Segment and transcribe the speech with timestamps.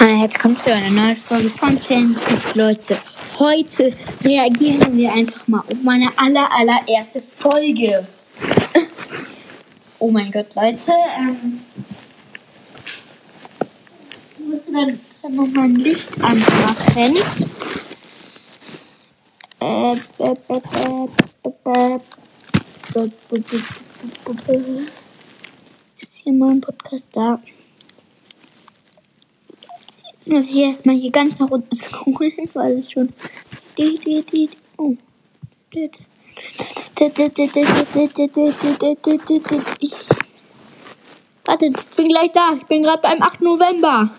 [0.00, 2.16] Hallo, herzlich willkommen zu einer neuen Folge von 10
[2.54, 2.96] Leute.
[3.38, 3.92] Heute
[4.24, 8.08] reagieren wir einfach mal auf meine aller, allererste Folge.
[9.98, 10.92] oh mein Gott, Leute.
[11.18, 11.60] Ähm,
[14.38, 17.18] ich muss dann, dann noch mein Licht anmachen.
[19.60, 20.34] Äh, äh,
[24.48, 24.70] äh,
[25.98, 27.38] ist hier mein Podcast da?
[30.30, 33.12] Muss ich erstmal hier ganz nach unten scrollen, weil es schon.
[34.76, 34.94] Oh.
[41.44, 42.54] Warte, ich bin gleich da.
[42.56, 43.40] Ich bin gerade beim 8.
[43.40, 44.10] November.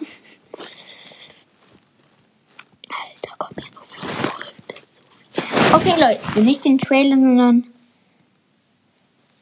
[2.90, 4.54] Alter, komm ja noch viel zurück.
[5.74, 7.68] Okay, Leute, nicht den Trailer, sondern.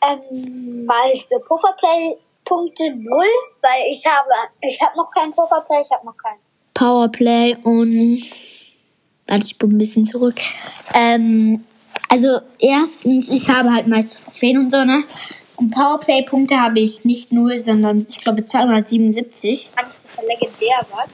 [0.00, 3.26] Ähm, meiste Pufferplay-Punkte 0,
[3.60, 4.28] weil ich habe,
[4.62, 6.38] ich habe noch keinen Pufferplay, ich habe noch keinen.
[6.74, 8.22] Powerplay und.
[9.26, 10.40] Warte, ich bin ein bisschen zurück.
[10.94, 11.64] Ähm,
[12.08, 15.04] also, erstens, ich habe halt meist Trophäen und so, ne?
[15.56, 19.68] Und Powerplay-Punkte habe ich nicht null, sondern ich glaube 277.
[19.74, 21.04] Gar nicht, dass er legendär war.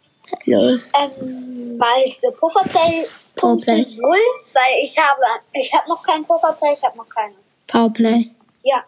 [0.46, 0.82] Lol.
[0.94, 3.04] Ähm, meiste Pufferplay
[3.34, 3.96] Punkte Powerplay.
[3.96, 4.18] 0,
[4.52, 5.22] weil ich habe,
[5.54, 7.34] ich habe noch keinen Pufferplay, ich habe noch keinen.
[7.66, 8.30] Powerplay.
[8.62, 8.84] Ja.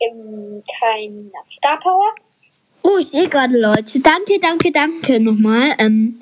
[0.00, 2.14] Ähm, kein Star Power.
[2.82, 4.00] Oh, ich sehe gerade Leute.
[4.00, 5.74] Danke, danke, danke nochmal.
[5.78, 6.18] Ähm,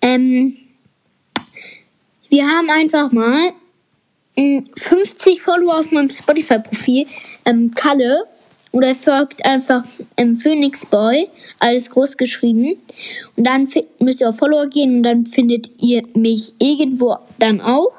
[0.00, 0.56] ähm,
[2.30, 3.52] wir haben einfach mal
[4.36, 7.06] ähm, 50 Follower auf meinem Spotify-Profil.
[7.44, 8.26] Ähm, Kalle.
[8.72, 9.84] Oder folgt einfach
[10.16, 11.30] ähm, Phoenix Boy.
[11.58, 12.82] Alles groß geschrieben.
[13.36, 13.68] Und dann
[13.98, 17.92] müsst ihr auf Follower gehen und dann findet ihr mich irgendwo dann auch.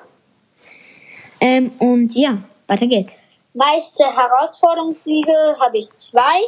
[1.39, 3.13] Ähm, und ja, weiter geht's.
[3.53, 6.41] Meiste Herausforderungssiege habe ich zwei.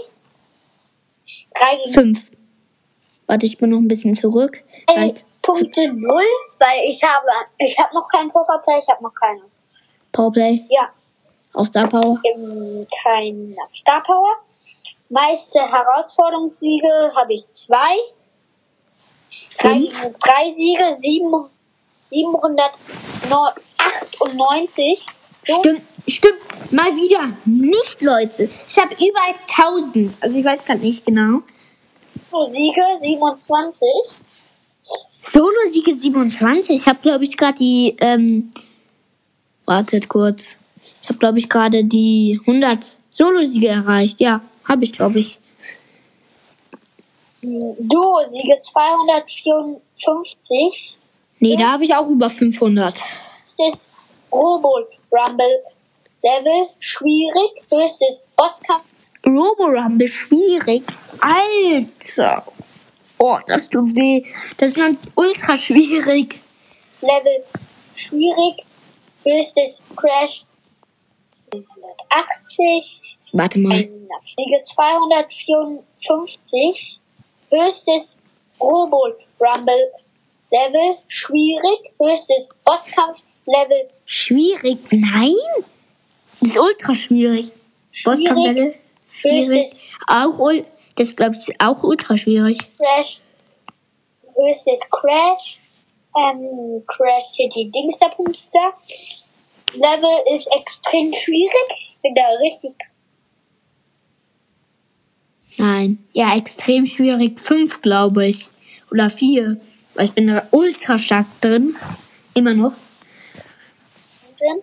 [1.53, 2.23] Drei gegen Fünf.
[3.27, 4.63] Warte, ich bin noch ein bisschen zurück.
[4.87, 6.23] drei Punkte 0,
[6.59, 7.27] weil ich habe,
[7.59, 9.43] ich habe noch keinen Pufferplay, ich habe noch keinen.
[10.11, 10.65] Powerplay.
[10.69, 10.89] Ja.
[11.55, 12.19] Auf Star Power.
[13.03, 14.35] kein Star Power.
[15.09, 17.95] Meiste Herausforderungssiege habe ich zwei.
[19.57, 19.85] Drei,
[20.19, 21.31] drei Siege, sieben,
[22.09, 25.05] 798.
[25.47, 27.33] So, Stimmt, stimmt, mal wieder.
[27.45, 28.49] Nicht, Leute.
[28.67, 29.21] Ich habe über
[29.57, 30.13] 1000.
[30.19, 31.41] Also ich weiß gerade nicht genau.
[32.31, 33.87] so Siege, 27.
[35.21, 36.79] Solo-Siege 27.
[36.79, 38.51] Ich habe, glaube ich, gerade die, ähm,
[39.65, 40.43] wartet kurz.
[41.05, 44.19] Ich habe, glaube ich, gerade die 100 Solo-Siege erreicht.
[44.19, 45.37] Ja, habe ich, glaube ich.
[47.43, 50.97] Duo-Siege, 254.
[51.41, 52.99] Nee, da habe ich auch über 500.
[53.43, 53.85] Höchstes
[54.31, 55.61] Robo-Rumble
[56.23, 57.51] Level, schwierig.
[57.71, 58.81] Höchstes Oscar
[59.27, 60.81] Robo-Rumble, schwierig.
[61.19, 62.43] Alter.
[63.19, 64.25] Oh, das tut weh.
[64.57, 66.39] Das ist dann ultra schwierig.
[67.01, 67.43] Level
[67.93, 68.65] schwierig.
[69.23, 70.43] Höchstes Crash
[72.15, 73.17] 180.
[73.33, 73.81] Warte mal.
[73.81, 76.99] Siege 254.
[77.51, 78.17] Höchstes
[78.59, 79.91] Robo Rumble
[80.51, 81.91] Level schwierig.
[81.99, 84.79] Höchstes Bosskampf Level Schwierig?
[84.91, 85.35] Nein.
[86.39, 87.51] Das ist ultra schwierig.
[88.03, 88.73] Bosskampf-Level?
[89.09, 89.49] Schwierig.
[89.49, 90.51] Höchstes Auch,
[90.95, 92.57] das glaube ich auch ultra schwierig.
[92.77, 93.19] Crash.
[94.35, 95.59] Höchstes Crash.
[96.17, 98.73] Ähm, Crash City Dingsterpunkster.
[99.73, 101.84] Level ist extrem schwierig.
[102.05, 102.75] Bin da richtig.
[105.57, 106.05] Nein.
[106.13, 107.39] Ja, extrem schwierig.
[107.39, 108.47] Fünf, glaube ich.
[108.91, 109.59] Oder vier.
[109.95, 111.75] Weil ich bin da ultra stark drin.
[112.35, 112.73] Immer noch.
[114.37, 114.61] drin.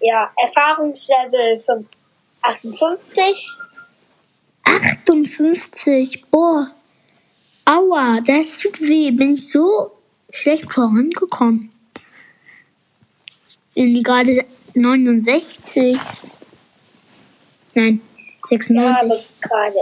[0.00, 1.86] Ja, Erfahrungslevel 5,
[2.42, 3.48] 58.
[4.64, 6.24] 58.
[6.32, 6.64] Oh.
[7.64, 9.12] Aua, das tut weh.
[9.12, 9.92] Bin ich so
[10.30, 11.70] schlecht vorangekommen.
[13.76, 14.44] Bin gerade
[14.78, 15.98] 69.
[17.74, 18.78] Nein, Ja, 96.
[19.02, 19.76] aber gerade.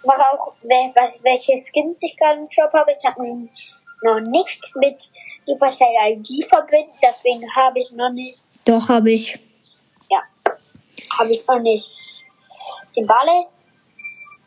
[0.00, 2.92] Ich mache auch, wel- welche Skins ich gerade im Shop habe.
[2.92, 3.50] Ich habe ihn
[4.02, 5.10] noch nicht mit
[5.46, 9.38] Supercell ID verbinden, deswegen habe ich noch nicht, Doch, habe ich.
[10.10, 10.22] ja,
[11.18, 12.24] habe ich noch nicht
[12.96, 13.44] den Ballet,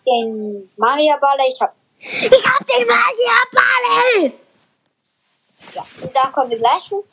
[0.07, 1.49] den Maria Ballet.
[1.49, 4.33] Ich habe, Ich hab den Magierball!
[5.75, 7.03] ja, da kommen wir gleich zu.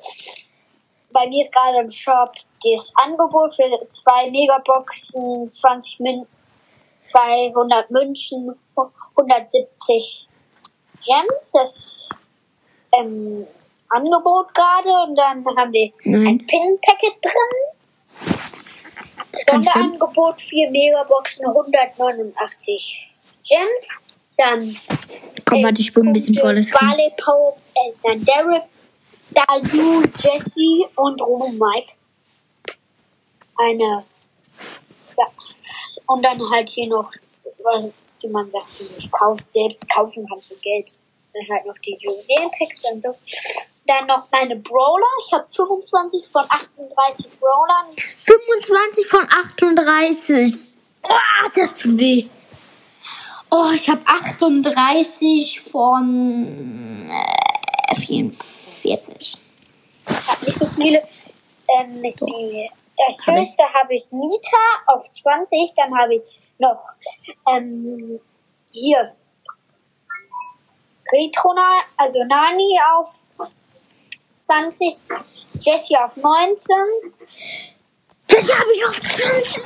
[1.12, 2.32] Bei mir ist gerade im Shop
[2.62, 6.26] das Angebot für zwei Megaboxen, 20 Min
[7.05, 8.55] 200 München,
[9.16, 10.28] 170
[11.05, 12.08] Gems, das
[12.99, 13.46] ähm,
[13.88, 16.26] Angebot gerade und dann haben wir Nein.
[16.26, 17.69] ein Pin-Packet drin.
[19.49, 23.12] Sonderangebot 4 Megaboxen, 189
[23.44, 23.88] Gems.
[24.37, 24.61] Dann
[25.44, 26.70] Komm, warte, ich bin ein bisschen Kind.
[26.72, 28.62] Barley Power, äh, dann Derek,
[29.30, 31.92] da du, Jesse und Robo Mike.
[33.56, 34.04] Eine.
[35.16, 35.26] Ja.
[36.06, 37.10] Und dann halt hier noch,
[37.62, 37.92] was
[38.22, 40.92] die man sagt, ich kauf, selbst, kaufen kann für Geld.
[41.32, 43.16] Dann halt noch die Juwelenpacks und so.
[43.86, 45.06] Dann noch meine Brawler.
[45.25, 47.96] Ich habe 25 von 38 Brawlern.
[48.25, 50.52] 25 von 38.
[51.02, 52.26] Ah, das tut weh.
[53.50, 58.57] Oh, ich habe 38 von äh, 54.
[58.88, 59.38] 40.
[60.40, 61.02] Wie viele?
[61.79, 62.26] Ähm, so.
[62.96, 66.23] Das Kann höchste habe ich Mieter auf 20, dann habe ich
[66.58, 66.79] noch
[67.52, 68.19] ähm,
[68.73, 69.14] hier
[71.12, 73.20] Retrona, also Nani auf
[74.37, 74.96] 20,
[75.61, 76.76] Jessie auf 19.
[78.26, 79.62] Das habe ich auf 20.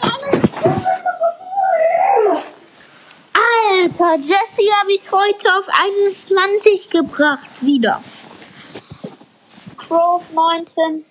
[3.35, 8.03] Alter, Jessie habe ich heute auf 21 gebracht wieder.
[9.93, 11.05] Auf 19.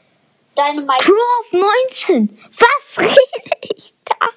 [0.57, 2.37] Dynamite auf 19.
[2.57, 4.27] Was rede ich da?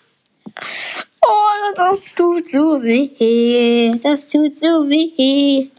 [1.27, 3.91] Oh, das tut so weh.
[4.03, 5.71] Das tut so weh.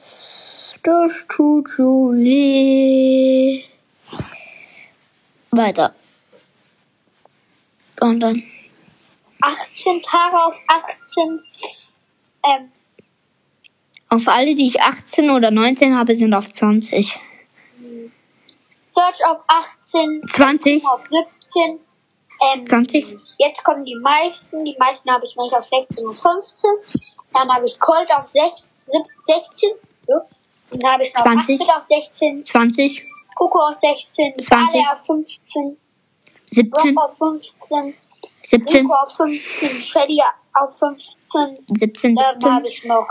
[0.81, 3.63] Das tut so weh.
[5.51, 5.93] Weiter.
[8.01, 8.43] Und dann
[9.41, 11.39] 18 Tage auf 18.
[12.47, 12.71] Ähm,
[14.09, 17.19] auf alle, die ich 18 oder 19 habe, sind auf 20.
[18.95, 20.21] Search auf 18.
[20.33, 20.85] 20?
[20.85, 21.79] auf 17.
[22.53, 23.17] Ähm, 20?
[23.37, 24.63] Jetzt kommen die meisten.
[24.63, 26.69] Die meisten habe ich manchmal auf 16 und 15.
[27.33, 28.65] Dann habe ich Colt auf 16.
[29.19, 29.69] 16
[30.03, 30.13] so.
[30.71, 31.61] Dann habe ich noch 20.
[31.61, 32.45] Achtel auf 16.
[32.45, 33.05] 20?
[33.35, 34.33] Coco auf 16.
[34.39, 34.49] 20.
[34.49, 35.77] Barley auf 15.
[36.51, 36.97] 17?
[36.97, 37.93] Rock auf 15.
[38.49, 38.77] 17?
[38.77, 39.69] Rico auf 15.
[39.69, 40.21] Shady
[40.53, 41.65] auf 15.
[41.79, 42.15] 17?
[42.15, 42.65] Dann habe 17?
[42.65, 43.07] ich noch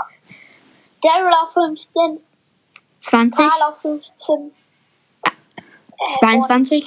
[1.03, 2.21] Daryl auf 15.
[3.01, 3.37] 20?
[3.37, 4.53] Karl auf 15.
[5.99, 6.87] Äh, 22?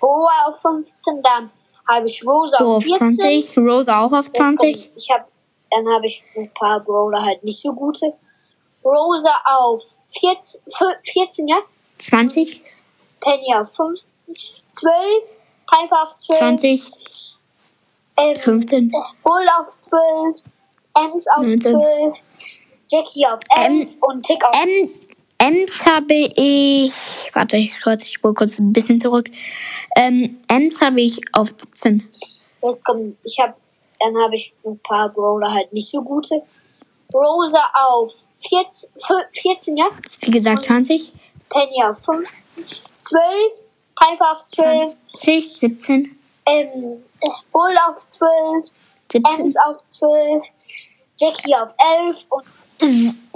[0.00, 1.22] Boa auf 15.
[1.22, 1.50] Dann
[1.88, 3.10] habe ich Rosa Bo auf auf 14.
[3.10, 3.58] 20?
[3.58, 4.90] Rosa auch auf 20?
[4.96, 5.24] Ich habe,
[5.70, 8.14] dann habe ich ein paar Brawler halt nicht so gute.
[8.84, 9.82] Rosa auf
[10.20, 10.60] 14,
[11.12, 11.56] 14 ja.
[11.98, 12.60] 20?
[13.20, 14.00] Penny auf 5,
[14.68, 14.94] 12.
[15.66, 16.38] Piper auf 12.
[16.38, 17.36] 20?
[18.16, 18.92] Ähm, 15?
[19.22, 20.42] Bull auf 12.
[20.96, 21.60] Ems auf 19.
[21.60, 22.14] 12.
[22.90, 23.96] Jackie auf 11.
[24.02, 24.90] und Tick auf M
[25.44, 26.92] Ems habe ich.
[27.34, 29.30] Warte, ich, warte, ich kurz ein bisschen zurück.
[29.96, 32.08] Ähm, Ems habe ich auf 17.
[32.62, 33.54] Jetzt kommt, ich habe,
[34.00, 36.42] dann habe ich ein paar Brawler halt nicht so gute.
[37.12, 38.12] Rosa auf
[38.48, 38.90] 14,
[39.42, 39.86] 14 ja.
[40.20, 41.12] Wie gesagt, 20?
[41.50, 42.28] Penny auf 5,
[42.98, 43.20] 12.
[43.96, 44.96] Piper auf 12.
[45.20, 48.70] 20, 17, Ähm, äh, Bull auf 12.
[49.12, 49.40] 17.
[49.40, 50.42] Ems auf 12.
[51.18, 52.26] Jackie auf 11.
[52.30, 52.44] Und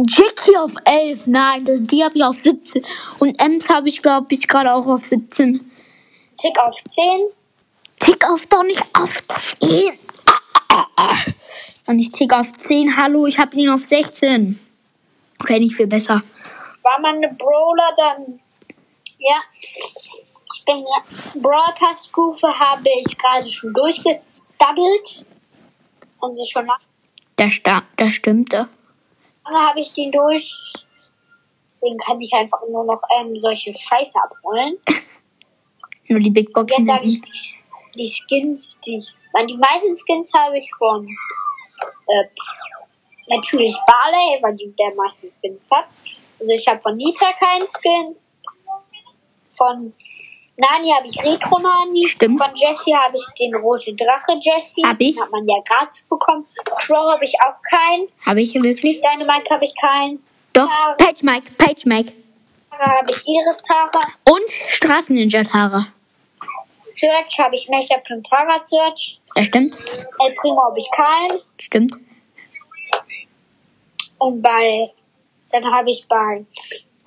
[0.06, 1.26] Jackie auf 11.
[1.26, 2.84] Nein, das, die habe ich auf 17.
[3.18, 5.70] Und Ems habe ich, glaube ich, gerade auch auf 17.
[6.38, 7.26] Tick auf 10.
[7.98, 9.10] Tick auf doch nicht auf
[9.60, 9.98] 10.
[11.86, 12.96] Und ich tick auf 10.
[12.96, 14.58] Hallo, ich habe ihn auf 16.
[15.40, 16.22] Okay, nicht viel besser.
[16.82, 18.40] War man eine Brawler, dann.
[19.18, 19.42] Ja.
[19.52, 20.84] Ich bin.
[21.42, 25.24] Brawl Pass Stufe habe ich gerade schon durchgestaddelt.
[26.20, 26.80] Also schon lange
[27.36, 27.60] Das,
[27.96, 28.54] das stimmt.
[29.52, 29.68] Ja.
[29.68, 30.52] habe ich den durch.
[31.74, 34.78] Deswegen kann ich einfach nur noch ähm, solche Scheiße abholen.
[36.08, 36.86] Nur die Big Boxen.
[36.86, 39.04] Jetzt sage ich die, die Skins, die.
[39.34, 41.06] Weil die meisten Skins habe ich von.
[42.06, 42.24] Äh,
[43.28, 45.84] natürlich Barley, weil die der meisten Skins hat.
[46.40, 48.16] Also ich habe von Nita keinen Skin.
[49.50, 49.92] Von
[50.60, 52.04] Nani habe ich Retro Nani.
[52.04, 52.42] Stimmt.
[52.42, 54.82] Von Jessie habe ich den roten Drache Jessie.
[54.84, 55.14] Hab ich.
[55.14, 56.46] Den hat man ja gratis bekommen.
[56.64, 58.08] Crow habe ich auch keinen.
[58.26, 59.00] Habe ich hier wirklich?
[59.00, 60.22] Dynamite habe ich keinen.
[60.52, 60.68] Doch.
[60.68, 62.12] Tara Page Mike, Page Mike.
[62.72, 64.08] habe ich Iris Tara.
[64.24, 65.86] Und Straßenninja Tara.
[66.92, 69.20] Search habe ich Mecha Plantara Search.
[69.36, 69.78] Das stimmt.
[70.18, 71.40] El Primo habe ich keinen.
[71.58, 71.92] Stimmt.
[74.18, 74.90] Und bei,
[75.52, 76.44] dann habe ich bei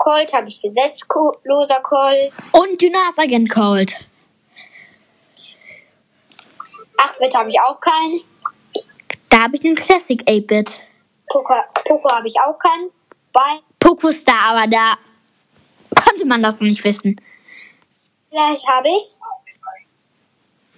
[0.03, 2.31] Colt habe ich gesetzloser Colt.
[2.51, 3.93] Und Dynas Agent Cold.
[6.97, 8.21] 8-Bit habe ich auch keinen.
[9.29, 10.79] Da habe ich den Classic 8-Bit.
[11.27, 12.89] Poker, Poker habe ich auch keinen.
[13.33, 14.95] Bei Poco Star, aber da
[16.03, 17.15] konnte man das noch nicht wissen.
[18.29, 19.03] vielleicht habe ich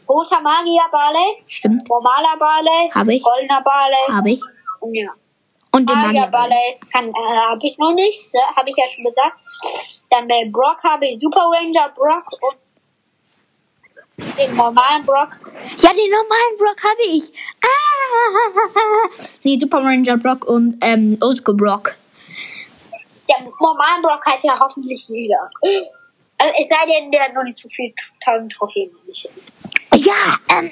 [0.07, 1.87] roter Magier Barley, Stimmt.
[1.89, 3.23] normaler Barley, Hab ich.
[3.23, 4.41] goldener Barley Habe ich.
[4.91, 5.09] ja.
[5.75, 6.31] Und den Magier Magier.
[6.31, 8.41] Barley kann, äh, habe ich noch nicht, ne?
[8.55, 9.37] habe ich ja schon gesagt.
[10.09, 12.57] Dann bei Brock habe ich Super Ranger Brock und
[14.37, 15.39] den normalen Brock.
[15.79, 17.23] Ja, den normalen Brock habe ich.
[17.63, 19.09] Ah!
[19.43, 21.95] Nee, Super Ranger Brock und ähm, Oldschool Brock.
[23.27, 25.49] Der normalen Brock hat ja hoffentlich jeder.
[26.37, 27.91] Also es sei denn, der hat noch nicht so viel
[28.23, 28.91] tausend Trophäen.
[29.07, 29.27] nicht.
[29.95, 30.71] Ja, ähm,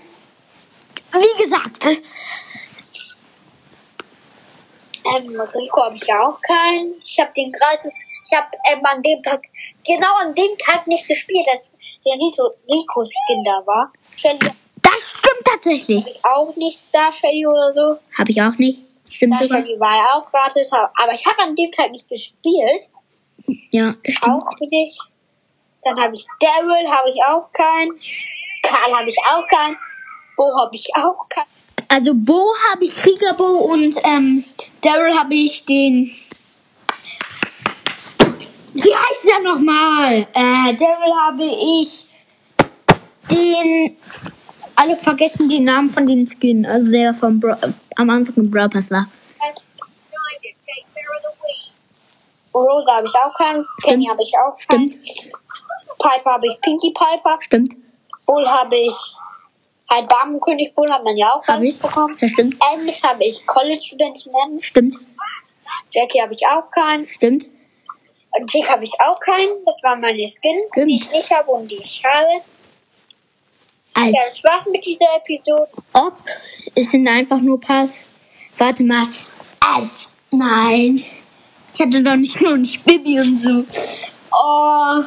[1.14, 1.98] wie gesagt, äh,
[5.18, 6.94] Ähm, Rico habe ich ja auch keinen.
[7.04, 8.00] Ich habe den gratis,
[8.30, 9.42] ich habe ähm, an dem Tag,
[9.86, 11.76] genau an dem Tag nicht gespielt, als
[12.06, 13.92] der Rico, Rico Skin da war.
[14.16, 16.08] Shelly das stimmt tatsächlich.
[16.08, 18.00] ich auch nicht, Star Shelly oder so.
[18.18, 18.80] Habe ich auch nicht.
[19.10, 19.62] Stimmt Star sogar.
[19.62, 22.88] Shelly war ja auch gratis, aber ich habe an dem Tag nicht gespielt.
[23.72, 24.44] Ja, stimmt.
[24.44, 25.00] Auch nicht.
[25.84, 28.00] Dann habe ich Daryl, habe ich auch keinen.
[28.62, 29.78] Karl habe ich auch keinen.
[30.36, 31.61] Bo habe ich auch keinen.
[31.94, 34.46] Also Bo habe ich Kriegerbo und ähm,
[34.80, 36.10] Daryl habe ich den.
[38.74, 40.26] Wie heißt der nochmal?
[40.34, 42.08] Äh, Daryl habe ich
[43.30, 43.98] den.
[44.74, 47.58] Alle vergessen die Namen von den Skin, also der vom Bra
[47.98, 49.08] am Anfang im Brawl Pass war.
[52.54, 53.66] Rosa habe ich auch keinen.
[53.84, 54.90] Kenny habe ich auch keinen.
[54.90, 55.34] Stimmt,
[56.00, 57.38] Piper habe ich Pinky Piper.
[57.42, 57.74] stimmt.
[58.26, 58.96] Bull habe ich
[59.92, 61.78] halt Barmenkönig Bull hat man ja auch ganz ich.
[61.78, 62.18] bekommen.
[62.20, 64.66] Das stimmt, Ems habe ich College Students Men's.
[64.66, 64.96] stimmt,
[65.92, 67.08] Jackie habe ich auch keinen.
[67.08, 67.48] stimmt.
[68.34, 69.50] Und Tick habe ich auch keinen.
[69.66, 70.90] Das waren meine Skins, Stimmt.
[70.90, 72.42] die ich nicht habe und die ich habe.
[73.98, 75.68] Ja, Als das war's mit dieser Episode.
[75.92, 76.14] ob
[76.74, 77.90] es sind einfach nur Pass.
[78.58, 79.06] Warte mal.
[79.60, 81.04] Als nein.
[81.74, 83.66] Ich hatte doch nicht nur nicht Bibi und so.
[84.34, 85.04] Och.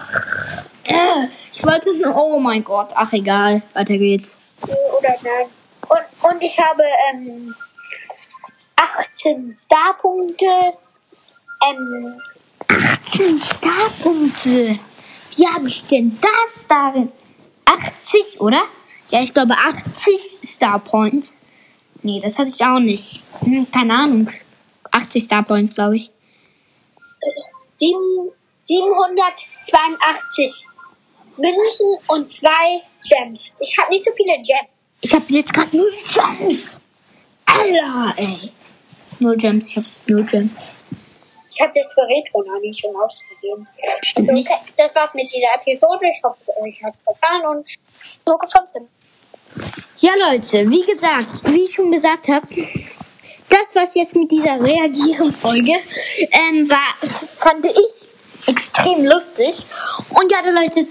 [0.84, 2.14] Äh, ich wollte nur.
[2.14, 2.90] Oh mein Gott.
[2.94, 3.62] Ach egal.
[3.72, 4.34] Weiter geht's.
[4.68, 5.46] Oder nein.
[5.88, 7.54] Und, und ich habe ähm,
[8.76, 10.74] 18 Starpunkte.
[11.68, 12.20] Ähm,
[12.68, 14.78] 18 Starpunkte.
[15.36, 17.12] Wie habe ich denn das darin?
[17.64, 18.62] 80, oder?
[19.10, 21.38] Ja, ich glaube 80 Star Points.
[22.02, 23.22] Nee, das hatte ich auch nicht.
[23.40, 24.30] Hm, keine Ahnung.
[24.90, 26.10] 80 Star Points, glaube ich.
[27.72, 28.30] sieben,
[28.60, 30.66] 782
[31.36, 33.56] Münzen und zwei Gems.
[33.60, 34.68] Ich habe nicht so viele Gems.
[35.00, 36.68] Ich habe jetzt gerade null Gems.
[37.46, 38.50] Alter, ey.
[39.18, 40.52] Null Gems, ich habe null Gems.
[41.50, 43.66] Ich habe das für Retro Nani schon ausgegeben.
[44.02, 44.50] Stimmt Also, nicht.
[44.50, 46.06] okay, das war's mit dieser Episode.
[46.16, 47.68] Ich hoffe, euch hat's gefallen und
[48.26, 48.88] so sind.
[49.98, 52.46] Ja, Leute, wie gesagt, wie ich schon gesagt habe,
[53.48, 55.74] das, was jetzt mit dieser Reagieren-Folge
[56.18, 59.54] ähm, war, fand ich extrem lustig.
[60.10, 60.88] Und ja, Leute,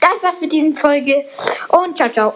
[0.00, 1.24] das war's mit dieser Folge.
[1.68, 2.34] Und ciao, ciao.